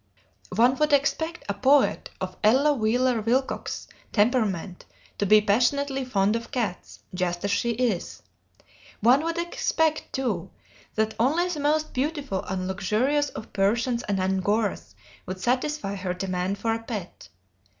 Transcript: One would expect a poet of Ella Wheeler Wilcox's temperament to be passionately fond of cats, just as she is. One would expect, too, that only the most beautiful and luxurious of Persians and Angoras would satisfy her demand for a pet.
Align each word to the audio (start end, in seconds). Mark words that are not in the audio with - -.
One 0.55 0.77
would 0.77 0.93
expect 0.93 1.45
a 1.47 1.53
poet 1.53 2.09
of 2.19 2.35
Ella 2.43 2.73
Wheeler 2.73 3.21
Wilcox's 3.21 3.87
temperament 4.11 4.83
to 5.19 5.27
be 5.27 5.41
passionately 5.41 6.05
fond 6.05 6.35
of 6.35 6.49
cats, 6.49 7.01
just 7.13 7.43
as 7.45 7.51
she 7.51 7.69
is. 7.69 8.23
One 9.01 9.23
would 9.23 9.37
expect, 9.37 10.11
too, 10.11 10.49
that 10.95 11.13
only 11.19 11.49
the 11.49 11.59
most 11.59 11.93
beautiful 11.93 12.41
and 12.45 12.67
luxurious 12.67 13.29
of 13.29 13.53
Persians 13.53 14.01
and 14.09 14.19
Angoras 14.19 14.95
would 15.27 15.39
satisfy 15.39 15.93
her 15.93 16.15
demand 16.15 16.57
for 16.57 16.73
a 16.73 16.81
pet. 16.81 17.29